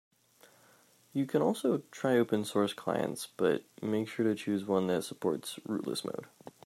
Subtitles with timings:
[1.13, 5.59] You can also try open source clients, but make sure to choose one that supports
[5.67, 6.25] rootless mode.